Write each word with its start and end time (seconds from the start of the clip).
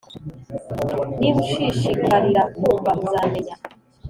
Niba 1.19 1.37
ushishikarira 1.43 2.41
kumva, 2.55 2.89
uzamenya, 3.05 3.55